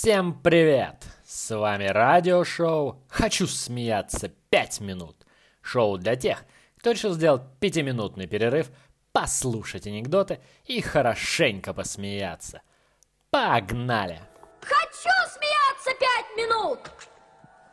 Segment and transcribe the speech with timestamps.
[0.00, 1.08] Всем привет!
[1.26, 5.26] С вами радиошоу «Хочу смеяться 5 минут».
[5.60, 6.44] Шоу для тех,
[6.78, 8.70] кто решил сделать пятиминутный перерыв,
[9.10, 12.62] послушать анекдоты и хорошенько посмеяться.
[13.30, 14.20] Погнали!
[14.60, 16.78] Хочу смеяться пять минут!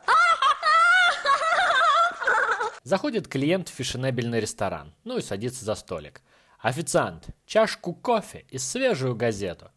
[2.82, 6.22] Заходит клиент в фешенебельный ресторан, ну и садится за столик.
[6.58, 9.70] Официант, чашку кофе и свежую газету.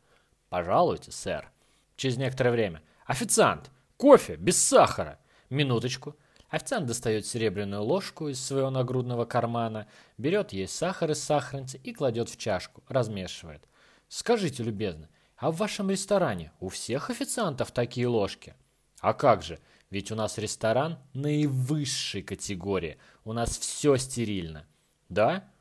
[0.49, 1.51] Пожалуйте, сэр.
[1.99, 2.81] Через некоторое время.
[3.05, 5.19] Официант, кофе, без сахара.
[5.49, 6.15] Минуточку.
[6.47, 9.85] Официант достает серебряную ложку из своего нагрудного кармана,
[10.17, 13.67] берет ей сахар из сахарницы и кладет в чашку, размешивает.
[14.07, 18.55] Скажите, любезно, а в вашем ресторане у всех официантов такие ложки?
[19.01, 24.65] А как же, ведь у нас ресторан наивысшей категории, у нас все стерильно.
[25.09, 25.51] Да?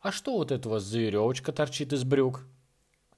[0.00, 2.46] А что вот у вас за веревочка торчит из брюк?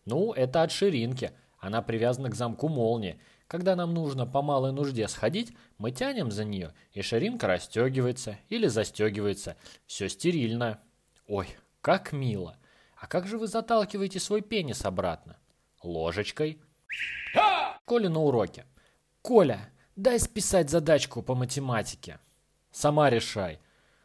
[0.07, 3.21] Ну, это от ширинки, она привязана к замку молнии.
[3.47, 8.67] Когда нам нужно по малой нужде сходить, мы тянем за нее, и ширинка расстегивается или
[8.67, 9.57] застегивается.
[9.87, 10.81] Все стерильно.
[11.27, 11.49] Ой,
[11.81, 12.57] как мило.
[12.97, 15.37] А как же вы заталкиваете свой пенис обратно?
[15.83, 16.61] Ложечкой.
[17.85, 18.67] Коля на уроке.
[19.23, 22.19] Коля, дай списать задачку по математике.
[22.71, 23.61] Сама решай.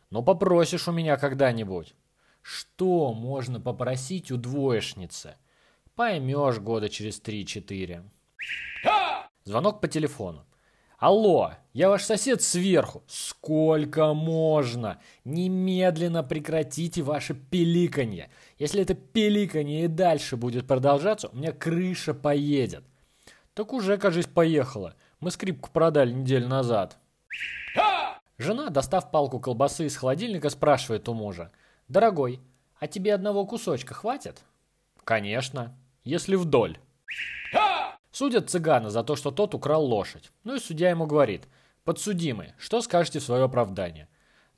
[0.10, 1.96] Ну попросишь у меня когда-нибудь.
[2.42, 5.38] Что можно попросить у двоечницы?
[5.96, 8.04] Поймешь года через три-четыре.
[9.46, 10.46] Звонок по телефону.
[10.98, 13.02] Алло, я ваш сосед сверху.
[13.08, 15.00] Сколько можно?
[15.24, 18.30] Немедленно прекратите ваше пиликанье.
[18.58, 22.84] Если это пиликанье и дальше будет продолжаться, у меня крыша поедет.
[23.54, 24.96] Так уже, кажись, поехала.
[25.22, 26.98] Мы скрипку продали неделю назад.
[28.38, 31.54] Жена, достав палку колбасы из холодильника, спрашивает у мужа.
[31.88, 32.42] Дорогой,
[32.82, 34.44] а тебе одного кусочка хватит?
[35.06, 35.74] Конечно
[36.06, 36.78] если вдоль.
[38.12, 40.32] Судят цыгана за то, что тот украл лошадь.
[40.46, 41.50] Ну и судья ему говорит,
[41.84, 44.08] подсудимый, что скажете в свое оправдание?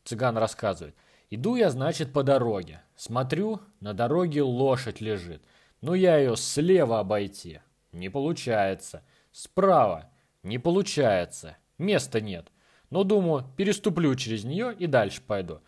[0.04, 0.96] Цыган рассказывает,
[1.32, 2.84] иду я, значит, по дороге.
[2.96, 5.44] Смотрю, на дороге лошадь лежит.
[5.82, 7.62] Ну я ее слева обойти.
[7.92, 9.04] Не получается.
[9.32, 10.12] Справа.
[10.44, 11.58] Не получается.
[11.80, 12.52] Места нет.
[12.90, 15.62] Но думаю, переступлю через нее и дальше пойду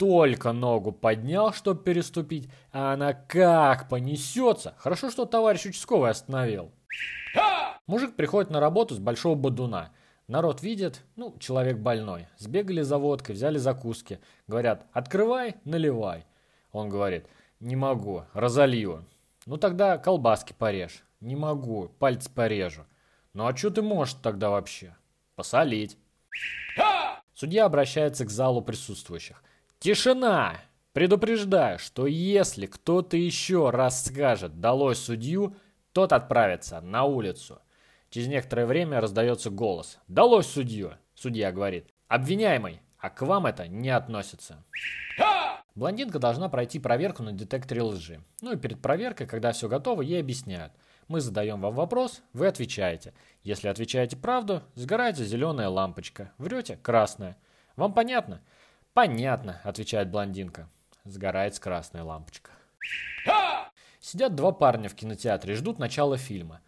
[0.00, 4.74] только ногу поднял, чтобы переступить, а она как понесется.
[4.78, 6.72] Хорошо, что товарищ участковый остановил.
[7.86, 9.92] Мужик приходит на работу с большого бодуна.
[10.26, 12.28] Народ видит, ну, человек больной.
[12.38, 14.20] Сбегали за водкой, взяли закуски.
[14.46, 16.24] Говорят, открывай, наливай.
[16.72, 17.26] Он говорит,
[17.60, 19.04] не могу, разолью.
[19.44, 21.04] Ну тогда колбаски порежь.
[21.20, 22.86] Не могу, пальцы порежу.
[23.34, 24.96] Ну а что ты можешь тогда вообще?
[25.34, 25.98] Посолить.
[27.34, 29.42] Судья обращается к залу присутствующих.
[29.80, 30.60] Тишина!
[30.92, 35.56] Предупреждаю, что если кто-то еще раз скажет «долой судью»,
[35.94, 37.62] тот отправится на улицу.
[38.10, 43.88] Через некоторое время раздается голос «Долой судью!» Судья говорит «Обвиняемый, а к вам это не
[43.88, 44.62] относится».
[45.74, 48.20] Блондинка должна пройти проверку на детекторе лжи.
[48.42, 50.74] Ну и перед проверкой, когда все готово, ей объясняют.
[51.08, 53.14] Мы задаем вам вопрос, вы отвечаете.
[53.44, 56.32] Если отвечаете правду, сгорается зеленая лампочка.
[56.36, 57.38] Врете– красная.
[57.76, 58.42] Вам понятно?
[58.92, 60.68] «Понятно»,— отвечает блондинка.
[61.04, 62.50] Сгорает красная лампочка.
[64.00, 66.60] Сидят два парня в кинотеатре ждут начала фильма.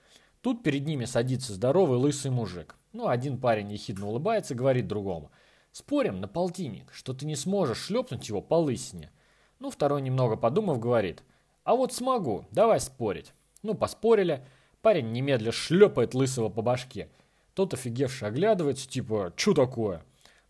[0.42, 2.76] Тут перед ними садится здоровый лысый мужик.
[2.92, 5.30] Ну, один парень ехидно улыбается и говорит другому.
[5.72, 9.10] «Спорим на полтинник, что ты не сможешь шлепнуть его по лысине».
[9.58, 11.22] Ну, второй, немного подумав, говорит.
[11.64, 13.32] «А вот смогу, давай спорить».
[13.62, 14.44] Ну, поспорили.
[14.82, 17.08] Парень немедля шлепает лысого по башке.
[17.54, 20.02] Тот офигевший оглядывается, типа, «Чё такое?»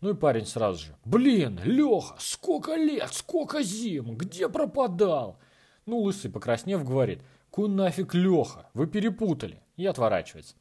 [0.03, 0.97] Ну и парень сразу же.
[1.05, 5.39] Блин, Леха, сколько лет, сколько зим, где пропадал?
[5.85, 7.21] Ну, лысый, покраснев, говорит.
[7.49, 9.61] Ку нафиг Леха, вы перепутали.
[9.77, 10.55] И отворачивается.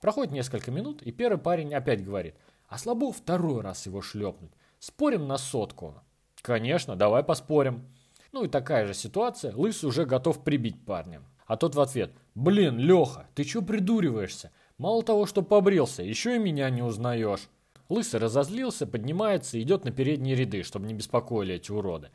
[0.00, 2.36] Проходит несколько минут, и первый парень опять говорит.
[2.68, 4.52] А слабо второй раз его шлепнуть.
[4.78, 5.96] Спорим на сотку?
[6.40, 7.84] Конечно, давай поспорим.
[8.32, 11.20] Ну и такая же ситуация, лысый уже готов прибить парня.
[11.44, 12.12] А тот в ответ.
[12.34, 14.52] Блин, Леха, ты чё придуриваешься?
[14.78, 17.50] Мало того, что побрился, еще и меня не узнаешь.
[17.90, 22.10] Лысый разозлился, поднимается и идет на передние ряды, чтобы не беспокоили эти уроды.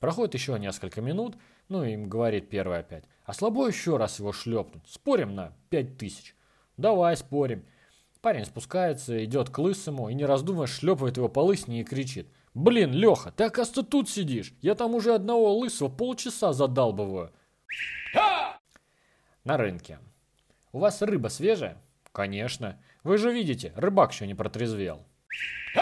[0.00, 1.36] Проходит еще несколько минут,
[1.68, 3.04] ну и им говорит первый опять.
[3.24, 4.82] А слабо еще раз его шлепнуть.
[4.88, 6.34] Спорим на пять тысяч.
[6.76, 7.64] Давай спорим.
[8.20, 12.26] Парень спускается, идет к лысому и не раздумывая шлепает его по лысине и кричит.
[12.52, 14.52] Блин, Леха, ты оказывается тут сидишь.
[14.60, 17.30] Я там уже одного лысого полчаса задалбываю.
[19.44, 20.00] На рынке.
[20.72, 21.80] У вас рыба свежая?
[22.10, 22.76] Конечно.
[23.04, 25.04] Вы же видите, рыбак еще не протрезвел.
[25.74, 25.81] Ah!